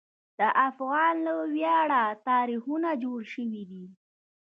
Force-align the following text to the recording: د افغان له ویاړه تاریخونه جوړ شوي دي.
د 0.39 0.41
افغان 0.67 1.15
له 1.25 1.33
ویاړه 1.53 2.03
تاریخونه 2.29 2.89
جوړ 3.03 3.19
شوي 3.33 3.63
دي. 3.71 3.85